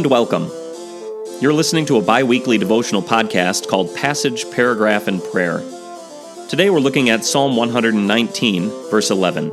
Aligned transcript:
And 0.00 0.10
welcome. 0.10 0.50
You're 1.42 1.52
listening 1.52 1.84
to 1.84 1.98
a 1.98 2.00
bi 2.00 2.22
weekly 2.22 2.56
devotional 2.56 3.02
podcast 3.02 3.68
called 3.68 3.94
Passage, 3.94 4.50
Paragraph, 4.50 5.08
and 5.08 5.22
Prayer. 5.22 5.58
Today 6.48 6.70
we're 6.70 6.80
looking 6.80 7.10
at 7.10 7.22
Psalm 7.22 7.54
119, 7.54 8.70
verse 8.88 9.10
11. 9.10 9.50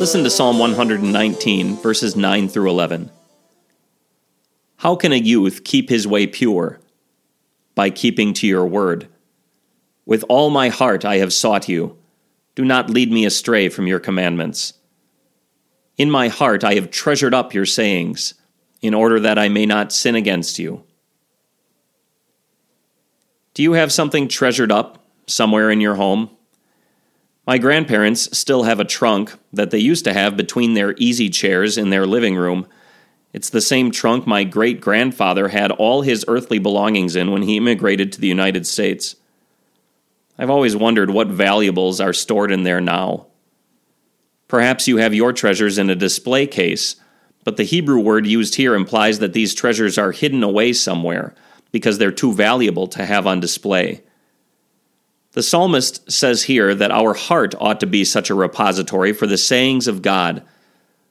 Listen 0.00 0.24
to 0.24 0.30
Psalm 0.30 0.58
119, 0.58 1.76
verses 1.76 2.16
9 2.16 2.48
through 2.48 2.70
11. 2.70 3.10
How 4.76 4.96
can 4.96 5.12
a 5.12 5.16
youth 5.16 5.62
keep 5.62 5.90
his 5.90 6.06
way 6.06 6.26
pure? 6.26 6.80
By 7.74 7.90
keeping 7.90 8.32
to 8.32 8.46
your 8.46 8.64
word. 8.64 9.11
With 10.04 10.24
all 10.28 10.50
my 10.50 10.68
heart 10.68 11.04
I 11.04 11.18
have 11.18 11.32
sought 11.32 11.68
you. 11.68 11.96
Do 12.54 12.64
not 12.64 12.90
lead 12.90 13.10
me 13.10 13.24
astray 13.24 13.68
from 13.68 13.86
your 13.86 14.00
commandments. 14.00 14.74
In 15.96 16.10
my 16.10 16.28
heart 16.28 16.64
I 16.64 16.74
have 16.74 16.90
treasured 16.90 17.34
up 17.34 17.54
your 17.54 17.66
sayings, 17.66 18.34
in 18.80 18.94
order 18.94 19.20
that 19.20 19.38
I 19.38 19.48
may 19.48 19.64
not 19.64 19.92
sin 19.92 20.14
against 20.14 20.58
you. 20.58 20.84
Do 23.54 23.62
you 23.62 23.72
have 23.74 23.92
something 23.92 24.28
treasured 24.28 24.72
up 24.72 25.04
somewhere 25.26 25.70
in 25.70 25.80
your 25.80 25.94
home? 25.94 26.30
My 27.46 27.58
grandparents 27.58 28.36
still 28.36 28.64
have 28.64 28.80
a 28.80 28.84
trunk 28.84 29.34
that 29.52 29.70
they 29.70 29.78
used 29.78 30.04
to 30.04 30.12
have 30.12 30.36
between 30.36 30.74
their 30.74 30.94
easy 30.96 31.28
chairs 31.28 31.78
in 31.78 31.90
their 31.90 32.06
living 32.06 32.36
room. 32.36 32.66
It's 33.32 33.50
the 33.50 33.60
same 33.60 33.90
trunk 33.90 34.26
my 34.26 34.44
great 34.44 34.80
grandfather 34.80 35.48
had 35.48 35.70
all 35.70 36.02
his 36.02 36.24
earthly 36.28 36.58
belongings 36.58 37.16
in 37.16 37.30
when 37.30 37.42
he 37.42 37.56
immigrated 37.56 38.12
to 38.12 38.20
the 38.20 38.28
United 38.28 38.66
States. 38.66 39.16
I've 40.38 40.50
always 40.50 40.74
wondered 40.74 41.10
what 41.10 41.28
valuables 41.28 42.00
are 42.00 42.12
stored 42.12 42.50
in 42.50 42.62
there 42.62 42.80
now. 42.80 43.26
Perhaps 44.48 44.88
you 44.88 44.98
have 44.98 45.14
your 45.14 45.32
treasures 45.32 45.78
in 45.78 45.90
a 45.90 45.94
display 45.94 46.46
case, 46.46 46.96
but 47.44 47.56
the 47.56 47.64
Hebrew 47.64 47.98
word 48.00 48.26
used 48.26 48.54
here 48.54 48.74
implies 48.74 49.18
that 49.18 49.32
these 49.32 49.54
treasures 49.54 49.98
are 49.98 50.12
hidden 50.12 50.42
away 50.42 50.72
somewhere 50.72 51.34
because 51.70 51.98
they're 51.98 52.12
too 52.12 52.32
valuable 52.32 52.86
to 52.88 53.04
have 53.04 53.26
on 53.26 53.40
display. 53.40 54.02
The 55.32 55.42
psalmist 55.42 56.10
says 56.12 56.42
here 56.44 56.74
that 56.74 56.90
our 56.90 57.14
heart 57.14 57.54
ought 57.58 57.80
to 57.80 57.86
be 57.86 58.04
such 58.04 58.28
a 58.28 58.34
repository 58.34 59.14
for 59.14 59.26
the 59.26 59.38
sayings 59.38 59.88
of 59.88 60.02
God, 60.02 60.42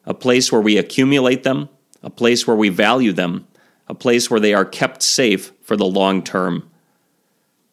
a 0.06 0.14
place 0.14 0.52
where 0.52 0.62
we 0.62 0.78
accumulate 0.78 1.44
them, 1.44 1.70
a 2.04 2.12
place 2.12 2.46
where 2.46 2.56
we 2.56 2.70
value 2.70 3.12
them, 3.12 3.48
a 3.88 3.96
place 3.96 4.30
where 4.30 4.40
they 4.40 4.54
are 4.54 4.66
kept 4.66 5.02
safe 5.02 5.52
for 5.62 5.76
the 5.76 5.86
long 5.86 6.24
term. 6.24 6.71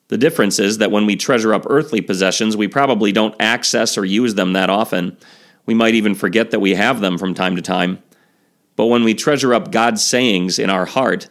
The 0.08 0.18
difference 0.18 0.58
is 0.58 0.78
that 0.78 0.90
when 0.90 1.06
we 1.06 1.16
treasure 1.16 1.54
up 1.54 1.64
earthly 1.68 2.00
possessions, 2.00 2.56
we 2.56 2.68
probably 2.68 3.12
don't 3.12 3.34
access 3.38 3.96
or 3.96 4.04
use 4.04 4.34
them 4.34 4.54
that 4.54 4.70
often. 4.70 5.16
We 5.66 5.74
might 5.74 5.94
even 5.94 6.14
forget 6.14 6.50
that 6.50 6.60
we 6.60 6.74
have 6.74 7.00
them 7.00 7.18
from 7.18 7.34
time 7.34 7.56
to 7.56 7.62
time. 7.62 8.02
But 8.76 8.86
when 8.86 9.04
we 9.04 9.14
treasure 9.14 9.52
up 9.52 9.70
God's 9.70 10.04
sayings 10.04 10.58
in 10.58 10.70
our 10.70 10.86
heart, 10.86 11.28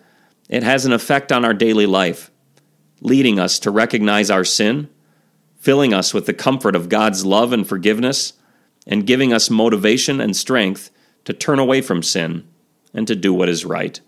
it 0.49 0.63
has 0.63 0.85
an 0.85 0.93
effect 0.93 1.31
on 1.31 1.43
our 1.43 1.53
daily 1.53 1.85
life, 1.85 2.29
leading 3.01 3.39
us 3.39 3.59
to 3.59 3.71
recognize 3.71 4.29
our 4.29 4.43
sin 4.43 4.89
filling 5.67 5.93
us 5.93 6.13
with 6.13 6.25
the 6.25 6.33
comfort 6.33 6.75
of 6.75 6.87
God's 6.87 7.25
love 7.25 7.51
and 7.51 7.67
forgiveness, 7.67 8.31
and 8.85 9.05
giving 9.05 9.33
us 9.33 9.49
motivation 9.49 10.21
and 10.21 10.33
strength 10.33 10.91
to 11.25 11.33
turn 11.33 11.59
away 11.59 11.81
from 11.81 12.01
sin 12.01 12.47
and 12.93 13.05
to 13.05 13.17
do 13.17 13.33
what 13.33 13.49
is 13.49 13.65
right. 13.65 13.99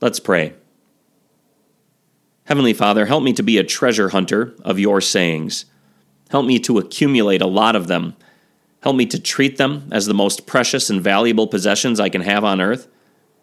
Let's 0.00 0.18
pray. 0.18 0.54
Heavenly 2.48 2.72
Father, 2.72 3.04
help 3.04 3.22
me 3.22 3.34
to 3.34 3.42
be 3.42 3.58
a 3.58 3.62
treasure 3.62 4.08
hunter 4.08 4.54
of 4.64 4.78
your 4.78 5.02
sayings. 5.02 5.66
Help 6.30 6.46
me 6.46 6.58
to 6.60 6.78
accumulate 6.78 7.42
a 7.42 7.46
lot 7.46 7.76
of 7.76 7.88
them. 7.88 8.16
Help 8.82 8.96
me 8.96 9.04
to 9.04 9.20
treat 9.20 9.58
them 9.58 9.86
as 9.92 10.06
the 10.06 10.14
most 10.14 10.46
precious 10.46 10.88
and 10.88 10.98
valuable 10.98 11.46
possessions 11.46 12.00
I 12.00 12.08
can 12.08 12.22
have 12.22 12.44
on 12.44 12.62
earth, 12.62 12.88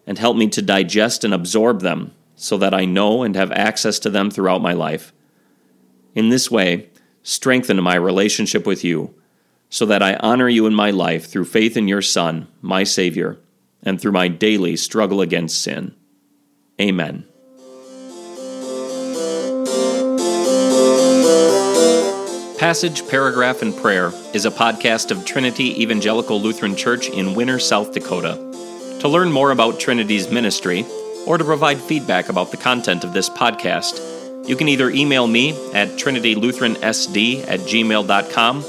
and 0.08 0.18
help 0.18 0.36
me 0.36 0.48
to 0.48 0.60
digest 0.60 1.22
and 1.22 1.32
absorb 1.32 1.82
them 1.82 2.14
so 2.34 2.58
that 2.58 2.74
I 2.74 2.84
know 2.84 3.22
and 3.22 3.36
have 3.36 3.52
access 3.52 4.00
to 4.00 4.10
them 4.10 4.28
throughout 4.28 4.60
my 4.60 4.72
life. 4.72 5.12
In 6.16 6.30
this 6.30 6.50
way, 6.50 6.88
strengthen 7.22 7.80
my 7.80 7.94
relationship 7.94 8.66
with 8.66 8.82
you, 8.82 9.14
so 9.70 9.86
that 9.86 10.02
I 10.02 10.16
honor 10.16 10.48
you 10.48 10.66
in 10.66 10.74
my 10.74 10.90
life 10.90 11.30
through 11.30 11.44
faith 11.44 11.76
in 11.76 11.86
your 11.86 12.02
Son, 12.02 12.48
my 12.60 12.82
Savior, 12.82 13.38
and 13.84 14.00
through 14.00 14.12
my 14.12 14.26
daily 14.26 14.74
struggle 14.74 15.20
against 15.20 15.62
sin. 15.62 15.94
Amen. 16.80 17.24
Passage, 22.66 23.06
Paragraph, 23.06 23.62
and 23.62 23.70
Prayer 23.76 24.10
is 24.34 24.44
a 24.44 24.50
podcast 24.50 25.12
of 25.12 25.24
Trinity 25.24 25.80
Evangelical 25.80 26.42
Lutheran 26.42 26.74
Church 26.74 27.08
in 27.08 27.36
Winner, 27.36 27.60
South 27.60 27.92
Dakota. 27.92 28.34
To 29.02 29.06
learn 29.06 29.30
more 29.30 29.52
about 29.52 29.78
Trinity's 29.78 30.32
ministry, 30.32 30.84
or 31.28 31.38
to 31.38 31.44
provide 31.44 31.78
feedback 31.78 32.28
about 32.28 32.50
the 32.50 32.56
content 32.56 33.04
of 33.04 33.12
this 33.12 33.30
podcast, 33.30 34.00
you 34.48 34.56
can 34.56 34.66
either 34.66 34.90
email 34.90 35.28
me 35.28 35.50
at 35.74 35.90
trinitylutheransd 35.90 37.46
at 37.46 37.60
gmail.com 37.60 38.64